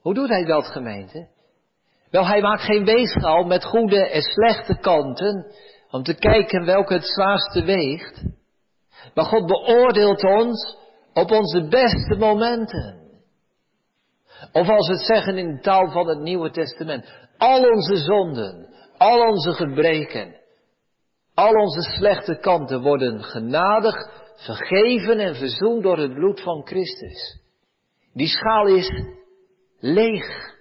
[0.00, 1.28] Hoe doet hij dat, gemeente?
[2.10, 5.46] Wel, hij maakt geen weegschaal met goede en slechte kanten
[5.90, 8.22] om te kijken welke het zwaarste weegt.
[9.14, 10.76] Maar God beoordeelt ons
[11.12, 13.06] op onze beste momenten.
[14.52, 18.68] Of als we het zeggen in de taal van het Nieuwe Testament, al onze zonden,
[18.98, 20.34] al onze gebreken,
[21.34, 23.94] al onze slechte kanten worden genadig
[24.36, 27.40] vergeven en verzoend door het bloed van Christus.
[28.12, 28.90] Die schaal is
[29.78, 30.56] leeg.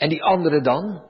[0.00, 1.08] En die andere dan?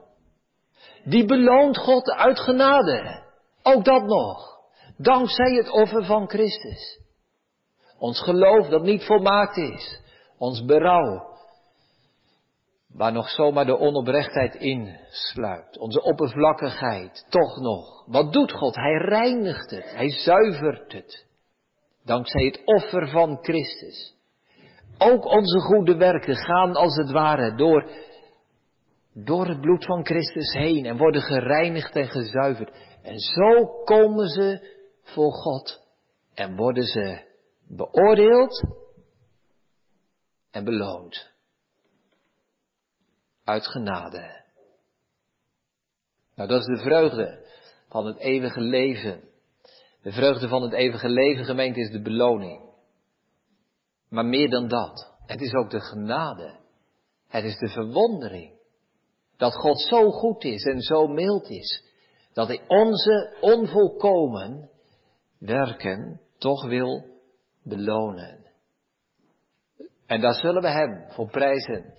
[1.05, 3.23] die beloont God uit genade.
[3.63, 4.59] Ook dat nog.
[4.97, 6.99] Dankzij het offer van Christus.
[7.99, 10.01] Ons geloof dat niet volmaakt is.
[10.39, 11.29] Ons berouw.
[12.89, 15.79] Waar nog zomaar de onoprechtheid insluipt.
[15.79, 17.27] Onze oppervlakkigheid.
[17.29, 18.05] Toch nog.
[18.07, 18.75] Wat doet God?
[18.75, 19.93] Hij reinigt het.
[19.95, 21.27] Hij zuivert het.
[22.05, 24.15] Dankzij het offer van Christus.
[24.99, 27.91] Ook onze goede werken gaan als het ware door,
[29.15, 32.71] door het bloed van Christus heen en worden gereinigd en gezuiverd.
[33.03, 35.81] En zo komen ze voor God
[36.35, 37.29] en worden ze
[37.69, 38.65] beoordeeld
[40.51, 41.31] en beloond.
[43.45, 44.45] Uit genade.
[46.35, 47.47] Nou, dat is de vreugde
[47.89, 49.29] van het eeuwige leven.
[50.03, 52.71] De vreugde van het eeuwige leven, gemeente, is de beloning.
[54.09, 55.15] Maar meer dan dat.
[55.27, 56.59] Het is ook de genade.
[57.29, 58.60] Het is de verwondering.
[59.41, 61.85] Dat God zo goed is en zo mild is.
[62.33, 64.71] Dat hij onze onvolkomen
[65.39, 67.05] werken toch wil
[67.63, 68.47] belonen.
[70.07, 71.95] En daar zullen we hem voor prijzen.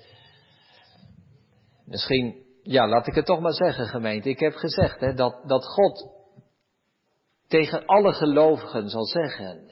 [1.86, 4.30] Misschien, ja, laat ik het toch maar zeggen, gemeente.
[4.30, 6.10] Ik heb gezegd hè, dat, dat God
[7.48, 9.72] tegen alle gelovigen zal zeggen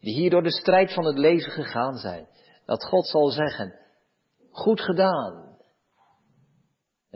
[0.00, 2.28] die hier door de strijd van het leven gegaan zijn,
[2.64, 3.78] dat God zal zeggen,
[4.50, 5.45] goed gedaan.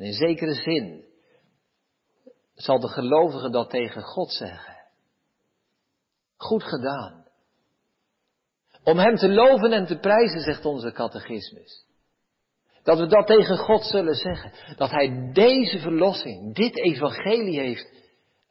[0.00, 1.04] In zekere zin
[2.54, 4.76] zal de gelovige dat tegen God zeggen.
[6.36, 7.26] Goed gedaan.
[8.84, 11.86] Om Hem te loven en te prijzen, zegt onze catechismus.
[12.82, 14.76] Dat we dat tegen God zullen zeggen.
[14.76, 17.92] Dat Hij deze verlossing, dit evangelie heeft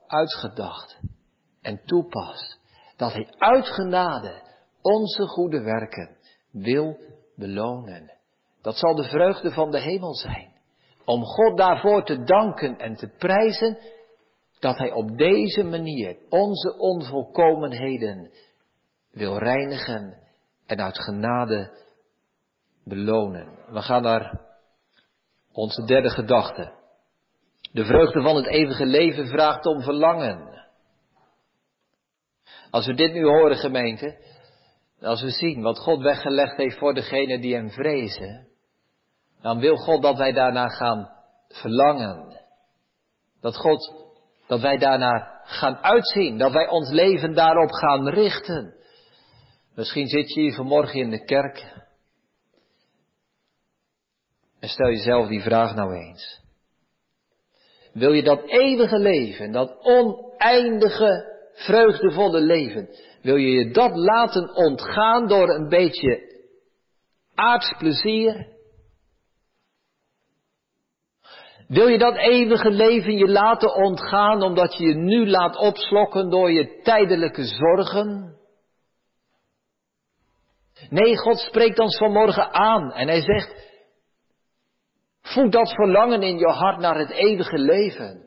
[0.08, 1.00] uitgedacht
[1.62, 2.60] en toepast
[2.96, 4.42] dat Hij uit genade
[4.82, 6.18] onze goede werken
[6.52, 6.98] wil
[7.36, 8.18] belonen.
[8.62, 10.49] Dat zal de vreugde van de hemel zijn.
[11.10, 13.78] Om God daarvoor te danken en te prijzen
[14.60, 18.32] dat Hij op deze manier onze onvolkomenheden
[19.12, 20.18] wil reinigen
[20.66, 21.72] en uit genade
[22.84, 23.58] belonen.
[23.68, 24.42] We gaan naar
[25.52, 26.74] onze derde gedachte.
[27.72, 30.68] De vreugde van het eeuwige leven vraagt om verlangen.
[32.70, 34.18] Als we dit nu horen, gemeente,
[35.02, 38.49] als we zien wat God weggelegd heeft voor degene die hem vrezen,
[39.42, 41.10] dan wil God dat wij daarna gaan
[41.48, 42.40] verlangen.
[43.42, 43.94] Dat God,
[44.48, 48.74] dat wij daarnaar gaan uitzien, dat wij ons leven daarop gaan richten.
[49.76, 51.78] Misschien zit je hier vanmorgen in de kerk
[54.60, 56.42] en stel jezelf die vraag nou eens.
[57.94, 62.90] Wil je dat eeuwige leven, dat oneindige vreugdevolle leven,
[63.22, 66.38] wil je je dat laten ontgaan door een beetje
[67.36, 68.58] aards plezier?
[71.70, 76.52] Wil je dat eeuwige leven je laten ontgaan omdat je je nu laat opslokken door
[76.52, 78.38] je tijdelijke zorgen?
[80.90, 83.78] Nee, God spreekt ons vanmorgen aan en hij zegt,
[85.22, 88.24] voed dat verlangen in je hart naar het eeuwige leven.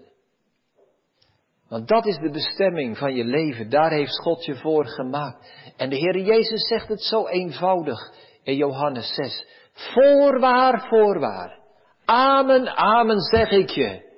[1.69, 3.71] Want dat is de bestemming van je leven.
[3.71, 5.53] Daar heeft God je voor gemaakt.
[5.77, 7.99] En de Heer Jezus zegt het zo eenvoudig
[8.43, 9.47] in Johannes 6.
[9.73, 11.62] Voorwaar, voorwaar.
[12.05, 14.11] Amen, amen zeg ik je.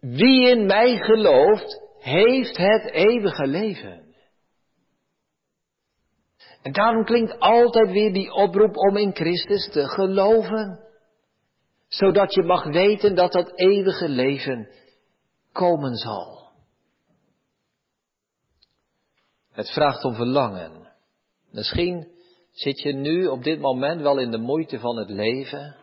[0.00, 4.14] Wie in mij gelooft, heeft het eeuwige leven.
[6.62, 10.80] En daarom klinkt altijd weer die oproep om in Christus te geloven.
[11.88, 14.68] Zodat je mag weten dat dat eeuwige leven
[15.52, 16.50] komen zal.
[19.52, 20.92] Het vraagt om verlangen.
[21.50, 22.08] Misschien
[22.50, 25.76] zit je nu op dit moment wel in de moeite van het leven.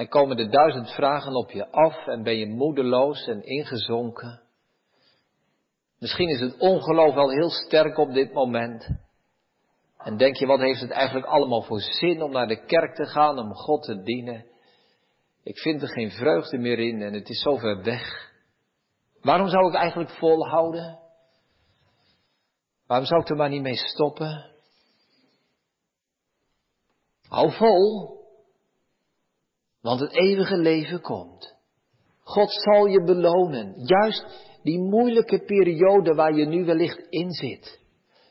[0.00, 4.42] En komen er duizend vragen op je af en ben je moedeloos en ingezonken.
[5.98, 8.88] Misschien is het ongeloof wel heel sterk op dit moment.
[9.98, 13.06] En denk je, wat heeft het eigenlijk allemaal voor zin om naar de kerk te
[13.06, 14.46] gaan, om God te dienen?
[15.42, 18.32] Ik vind er geen vreugde meer in en het is zo ver weg.
[19.22, 20.98] Waarom zou ik eigenlijk volhouden?
[22.86, 24.50] Waarom zou ik er maar niet mee stoppen?
[27.28, 28.19] Hou vol,
[29.80, 31.58] want het eeuwige leven komt.
[32.22, 37.80] God zal je belonen, juist die moeilijke periode waar je nu wellicht in zit.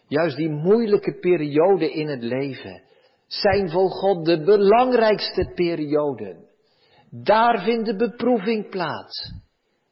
[0.07, 2.83] Juist die moeilijke periode in het leven
[3.27, 6.47] zijn voor God de belangrijkste perioden.
[7.09, 9.33] Daar vindt de beproeving plaats.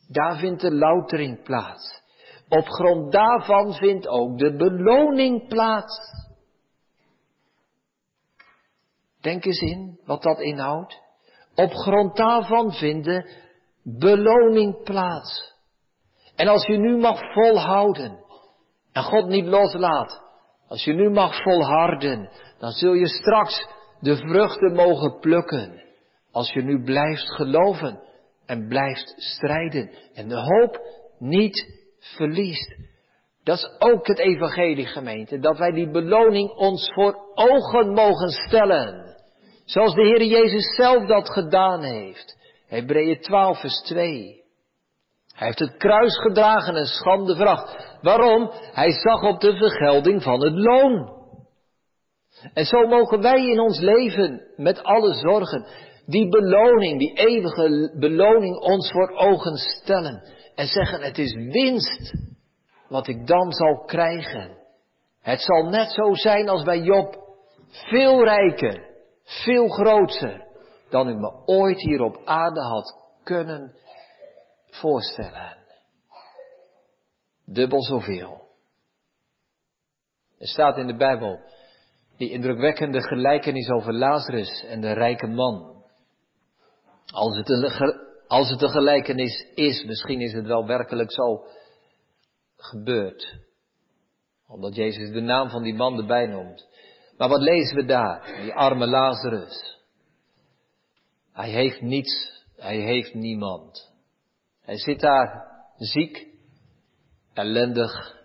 [0.07, 2.01] Daar vindt de loutering plaats.
[2.49, 5.99] Op grond daarvan vindt ook de beloning plaats.
[9.21, 11.05] Denk eens in wat dat inhoudt.
[11.57, 13.29] Op grond daarvan vinden
[13.83, 15.55] beloning plaats.
[16.35, 18.19] En als je nu mag volhouden
[18.91, 20.21] en God niet loslaat,
[20.67, 22.29] als je nu mag volharden,
[22.59, 23.67] dan zul je straks
[23.99, 25.83] de vruchten mogen plukken.
[26.31, 27.99] Als je nu blijft geloven
[28.45, 30.81] en blijft strijden en de hoop
[31.19, 32.75] niet verliest.
[33.43, 39.16] Dat is ook het evangelie gemeente, dat wij die beloning ons voor ogen mogen stellen.
[39.67, 42.37] Zoals de Heer Jezus zelf dat gedaan heeft.
[42.67, 44.43] Hebreeën 12 vers 2.
[45.33, 47.97] Hij heeft het kruis gedragen en schande vracht.
[48.01, 48.51] Waarom?
[48.53, 51.15] Hij zag op de vergelding van het loon.
[52.53, 55.65] En zo mogen wij in ons leven met alle zorgen
[56.05, 60.23] die beloning, die eeuwige beloning ons voor ogen stellen.
[60.55, 62.13] En zeggen het is winst
[62.89, 64.57] wat ik dan zal krijgen.
[65.21, 67.25] Het zal net zo zijn als bij Job.
[67.69, 68.86] Veel rijker,
[69.27, 70.47] veel groter
[70.89, 73.75] dan u me ooit hier op aarde had kunnen
[74.69, 75.57] voorstellen.
[77.45, 78.47] Dubbel zoveel.
[80.39, 81.39] Er staat in de Bijbel
[82.17, 85.83] die indrukwekkende gelijkenis over Lazarus en de rijke man.
[87.05, 91.45] Als het, een, als het een gelijkenis is, misschien is het wel werkelijk zo
[92.57, 93.39] gebeurd.
[94.47, 96.67] Omdat Jezus de naam van die man erbij noemt.
[97.17, 98.41] Maar wat lezen we daar?
[98.41, 99.79] Die arme Lazarus.
[101.31, 103.91] Hij heeft niets, hij heeft niemand.
[104.61, 106.27] Hij zit daar ziek,
[107.33, 108.15] ellendig,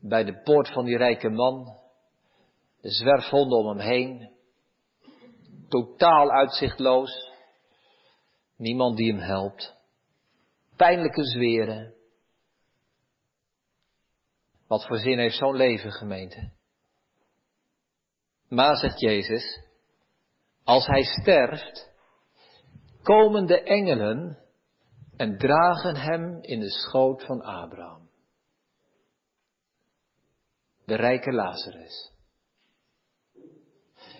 [0.00, 1.76] bij de poort van die rijke man.
[2.80, 4.30] De zwerfhonden om hem heen.
[5.68, 7.30] Totaal uitzichtloos.
[8.56, 9.74] Niemand die hem helpt.
[10.76, 11.94] Pijnlijke zweren.
[14.66, 16.57] Wat voor zin heeft zo'n leven, gemeente?
[18.48, 19.60] Maar, zegt Jezus,
[20.64, 21.92] als hij sterft,
[23.02, 24.38] komen de engelen
[25.16, 28.08] en dragen hem in de schoot van Abraham.
[30.84, 32.12] De rijke Lazarus.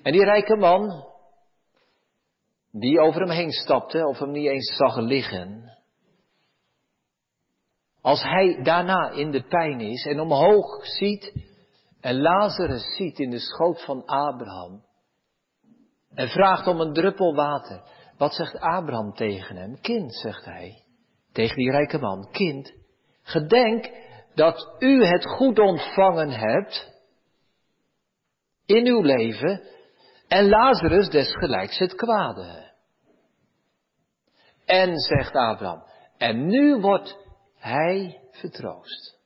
[0.02, 1.06] En die rijke man,
[2.70, 5.78] die over hem heen stapte of hem niet eens zag liggen,
[8.00, 11.32] als hij daarna in de pijn is en omhoog ziet
[12.08, 14.84] en Lazarus ziet in de schoot van Abraham
[16.14, 17.82] en vraagt om een druppel water,
[18.16, 19.80] wat zegt Abraham tegen hem?
[19.80, 20.84] Kind, zegt hij,
[21.32, 22.72] tegen die rijke man, kind,
[23.22, 23.90] gedenk
[24.34, 26.92] dat u het goed ontvangen hebt
[28.66, 29.62] in uw leven
[30.28, 32.72] en Lazarus desgelijks het kwade.
[34.64, 35.82] En, zegt Abraham,
[36.18, 37.16] en nu wordt
[37.54, 39.17] hij vertroost.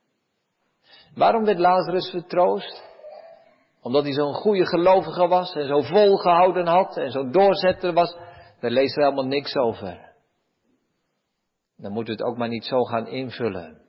[1.15, 2.91] Waarom werd Lazarus vertroost?
[3.83, 8.17] Omdat hij zo'n goede gelovige was en zo volgehouden had en zo doorzetter was.
[8.61, 10.13] Daar leest er helemaal niks over.
[11.77, 13.81] Dan moeten we het ook maar niet zo gaan invullen.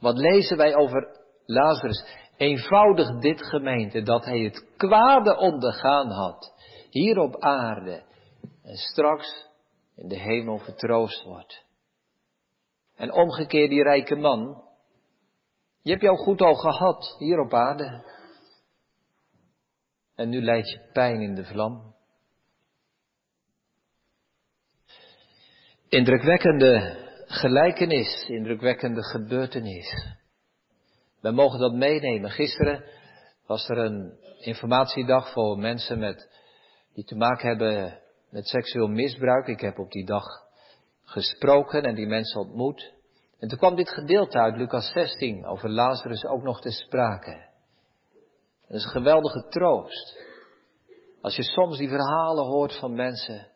[0.00, 2.04] Wat lezen wij over Lazarus?
[2.36, 6.54] Eenvoudig dit gemeente, dat hij het kwade ondergaan had,
[6.90, 8.02] hier op aarde,
[8.62, 9.48] en straks
[9.96, 11.64] in de hemel vertroost wordt.
[12.96, 14.62] En omgekeerd die rijke man,
[15.82, 18.04] je hebt jou goed al gehad hier op aarde.
[20.14, 21.94] En nu leid je pijn in de vlam.
[25.88, 30.18] Indrukwekkende gelijkenis, indrukwekkende gebeurtenis.
[31.20, 32.30] We mogen dat meenemen.
[32.30, 32.84] Gisteren
[33.46, 36.28] was er een informatiedag voor mensen met,
[36.94, 38.00] die te maken hebben
[38.30, 39.46] met seksueel misbruik.
[39.46, 40.24] Ik heb op die dag
[41.02, 42.92] gesproken en die mensen ontmoet.
[43.40, 47.48] En toen kwam dit gedeelte uit Lucas 16 over Lazarus ook nog te sprake.
[48.66, 50.18] Dat is een geweldige troost.
[51.20, 53.48] Als je soms die verhalen hoort van mensen.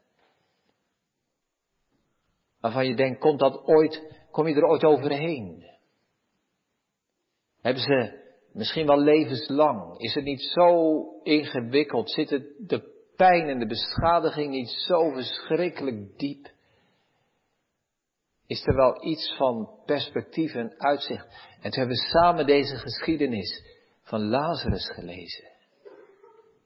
[2.60, 5.64] Waarvan je denkt, komt dat ooit, kom je er ooit overheen?
[7.60, 8.22] Hebben ze
[8.52, 9.98] misschien wel levenslang?
[9.98, 12.10] Is het niet zo ingewikkeld?
[12.10, 16.53] Zit het de pijn en de beschadiging niet zo verschrikkelijk diep?
[18.46, 21.26] Is er wel iets van perspectief en uitzicht?
[21.60, 23.62] En toen hebben we samen deze geschiedenis
[24.02, 25.44] van Lazarus gelezen.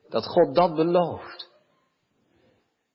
[0.08, 1.48] Dat God dat belooft.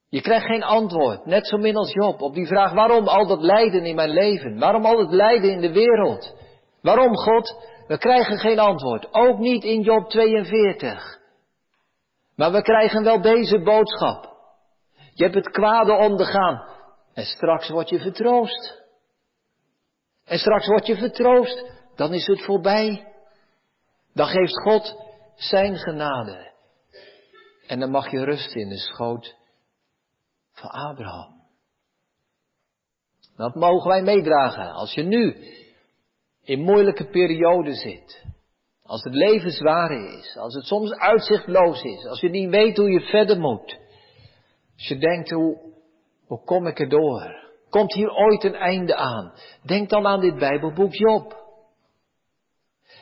[0.09, 3.41] Je krijgt geen antwoord, net zo min als Job, op die vraag waarom al dat
[3.41, 4.59] lijden in mijn leven?
[4.59, 6.35] Waarom al het lijden in de wereld?
[6.81, 7.55] Waarom God?
[7.87, 11.19] We krijgen geen antwoord, ook niet in Job 42.
[12.35, 14.33] Maar we krijgen wel deze boodschap.
[15.13, 16.73] Je hebt het kwade ondergaan
[17.13, 18.81] en straks word je vertroost.
[20.25, 23.13] En straks word je vertroost, dan is het voorbij.
[24.13, 24.95] Dan geeft God
[25.35, 26.51] zijn genade.
[27.67, 29.35] En dan mag je rusten in de schoot
[30.51, 31.41] van Abraham.
[33.35, 34.71] Dat mogen wij meedragen.
[34.71, 35.37] Als je nu
[36.43, 38.25] in moeilijke perioden zit,
[38.83, 42.91] als het leven zwaar is, als het soms uitzichtloos is, als je niet weet hoe
[42.91, 43.79] je verder moet,
[44.75, 45.72] als je denkt hoe,
[46.33, 47.41] hoe kom ik erdoor?
[47.69, 49.33] Komt hier ooit een einde aan?
[49.65, 51.35] Denk dan aan dit Bijbelboek Job.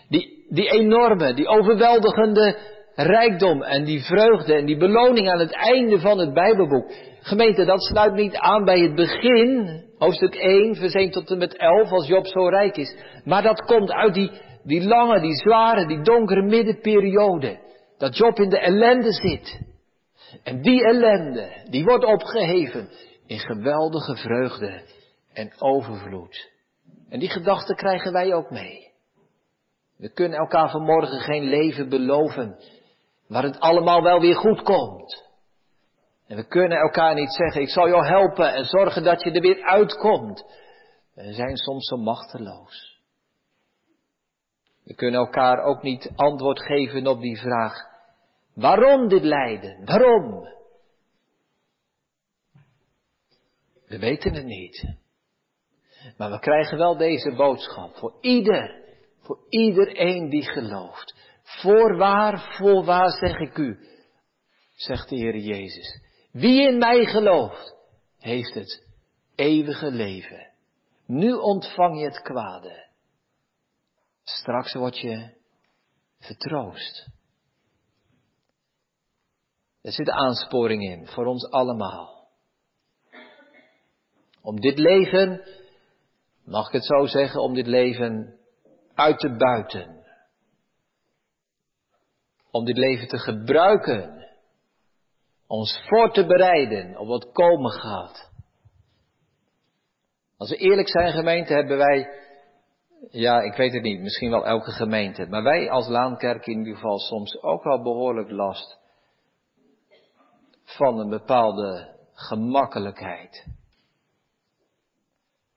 [0.09, 2.57] Die, die enorme, die overweldigende
[2.95, 6.91] rijkdom en die vreugde en die beloning aan het einde van het Bijbelboek.
[7.19, 11.57] Gemeente, dat sluit niet aan bij het begin, hoofdstuk 1, vers 1 tot en met
[11.57, 12.95] 11, als Job zo rijk is.
[13.25, 14.31] Maar dat komt uit die,
[14.63, 17.59] die lange, die zware, die donkere middenperiode.
[17.97, 19.59] Dat Job in de ellende zit.
[20.43, 22.89] En die ellende, die wordt opgeheven
[23.31, 24.81] in geweldige vreugde
[25.33, 26.51] en overvloed.
[27.09, 28.91] En die gedachten krijgen wij ook mee.
[29.97, 32.59] We kunnen elkaar vanmorgen geen leven beloven
[33.27, 35.29] waar het allemaal wel weer goed komt.
[36.27, 39.41] En we kunnen elkaar niet zeggen, ik zal jou helpen en zorgen dat je er
[39.41, 40.45] weer uitkomt.
[41.13, 43.01] We zijn soms zo machteloos.
[44.83, 47.73] We kunnen elkaar ook niet antwoord geven op die vraag,
[48.55, 49.85] waarom dit lijden?
[49.85, 50.59] Waarom?
[53.91, 54.95] We weten het niet.
[56.17, 58.83] Maar we krijgen wel deze boodschap voor ieder,
[59.19, 61.15] voor iedereen die gelooft.
[61.43, 63.79] Voorwaar, voorwaar zeg ik u,
[64.75, 66.01] zegt de Heer Jezus.
[66.31, 67.75] Wie in mij gelooft,
[68.17, 68.87] heeft het
[69.35, 70.51] eeuwige leven.
[71.05, 72.89] Nu ontvang je het kwade.
[74.23, 75.33] Straks word je
[76.19, 77.07] vertroost.
[79.81, 82.20] Er zit aansporing in voor ons allemaal.
[84.41, 85.41] Om dit leven,
[86.45, 88.39] mag ik het zo zeggen, om dit leven
[88.93, 90.01] uit te buiten
[92.51, 94.29] om dit leven te gebruiken.
[95.47, 98.29] Ons voor te bereiden op wat komen gaat.
[100.37, 102.09] Als we eerlijk zijn gemeente hebben wij,
[103.09, 106.75] ja ik weet het niet, misschien wel elke gemeente, maar wij als Laankerk in ieder
[106.75, 108.79] geval soms ook wel behoorlijk last
[110.63, 113.45] van een bepaalde gemakkelijkheid.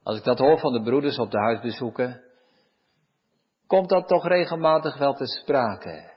[0.04, 2.22] Als ik dat hoor van de broeders op de huisbezoeken,
[3.66, 6.12] komt dat toch regelmatig wel te sprake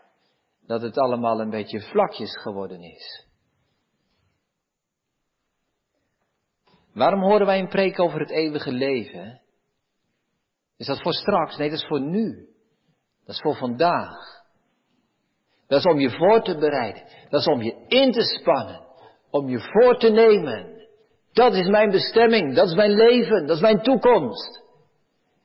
[0.65, 3.25] dat het allemaal een beetje vlakjes geworden is.
[6.93, 9.41] Waarom horen wij een preek over het eeuwige leven?
[10.77, 11.57] Is dat voor straks?
[11.57, 12.47] Nee, dat is voor nu.
[13.25, 14.45] Dat is voor vandaag.
[15.67, 17.03] Dat is om je voor te bereiden.
[17.29, 18.85] Dat is om je in te spannen.
[19.29, 20.76] Om je voor te nemen.
[21.37, 22.55] Dat is mijn bestemming.
[22.55, 23.45] Dat is mijn leven.
[23.45, 24.63] Dat is mijn toekomst.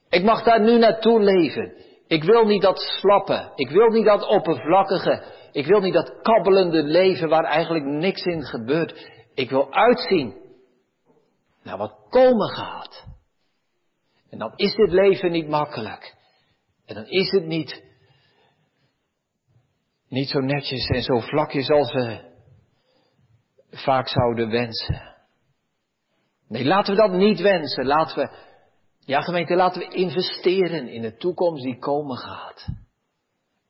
[0.09, 1.75] Ik mag daar nu naartoe leven.
[2.07, 6.83] Ik wil niet dat slappe, ik wil niet dat oppervlakkige, ik wil niet dat kabbelende
[6.83, 9.11] leven waar eigenlijk niks in gebeurt.
[9.35, 10.37] Ik wil uitzien
[11.63, 13.05] naar wat komen gaat.
[14.31, 16.15] En dan is dit leven niet makkelijk.
[16.87, 17.83] En dan is het niet,
[20.09, 22.21] niet zo netjes en zo vlakjes als we
[23.71, 25.12] vaak zouden wensen.
[26.53, 27.87] Nee, laten we dat niet wensen.
[27.87, 28.31] Laten we
[28.99, 32.67] ja, gemeente, laten we investeren in de toekomst die komen gaat.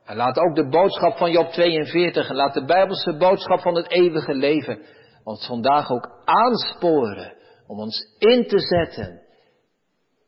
[0.04, 3.90] En laat ook de boodschap van Job 42 en laat de Bijbelse boodschap van het
[3.90, 4.82] eeuwige leven
[5.24, 9.22] ons vandaag ook aansporen om ons in te zetten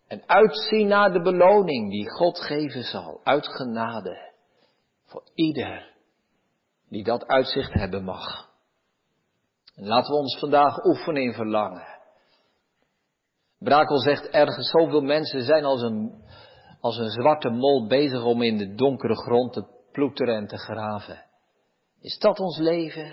[0.08, 4.32] en uitzien naar de beloning die God geven zal, uit genade,
[5.04, 5.92] voor ieder
[6.88, 8.50] die dat uitzicht hebben mag.
[9.74, 11.93] En laten we ons vandaag oefenen in verlangen.
[13.58, 16.24] Brakel zegt ergens, zoveel mensen zijn als een,
[16.80, 21.24] als een zwarte mol bezig om in de donkere grond te ploeteren en te graven.
[22.00, 23.12] Is dat ons leven?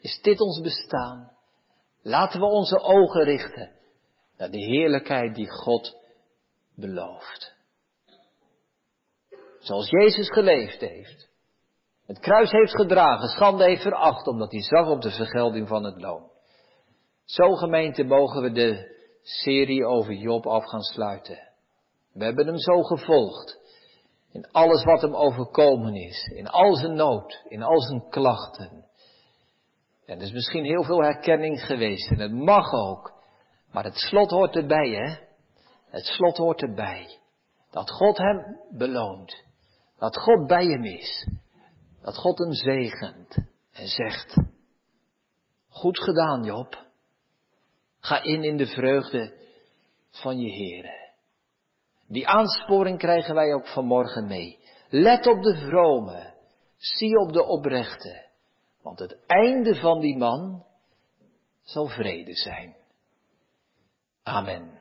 [0.00, 1.30] Is dit ons bestaan?
[2.02, 3.70] Laten we onze ogen richten
[4.36, 5.96] naar de heerlijkheid die God
[6.74, 7.54] belooft.
[9.58, 11.28] Zoals Jezus geleefd heeft.
[12.06, 16.00] Het kruis heeft gedragen, schande heeft veracht, omdat hij zag op de vergelding van het
[16.00, 16.30] loon.
[17.24, 18.95] Zo gemeente mogen we de
[19.26, 21.38] serie over Job af gaan sluiten.
[22.12, 23.58] We hebben hem zo gevolgd.
[24.32, 26.26] In alles wat hem overkomen is.
[26.34, 27.42] In al zijn nood.
[27.48, 28.84] In al zijn klachten.
[30.06, 32.10] En er is misschien heel veel herkenning geweest.
[32.10, 33.12] En het mag ook.
[33.72, 35.16] Maar het slot hoort erbij, hè?
[35.90, 37.18] Het slot hoort erbij.
[37.70, 39.44] Dat God hem beloont.
[39.98, 41.28] Dat God bij hem is.
[42.02, 43.36] Dat God hem zegent.
[43.72, 44.36] En zegt.
[45.68, 46.85] Goed gedaan, Job.
[48.06, 49.32] Ga in in de vreugde
[50.10, 51.14] van je Here.
[52.08, 54.58] Die aansporing krijgen wij ook vanmorgen mee.
[54.88, 56.34] Let op de vrome,
[56.76, 58.26] zie op de oprechte,
[58.82, 60.64] want het einde van die man
[61.62, 62.76] zal vrede zijn.
[64.22, 64.75] Amen.